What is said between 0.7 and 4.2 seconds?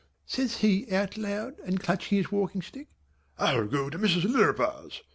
out loud and clutching his walking stick, "I'll go to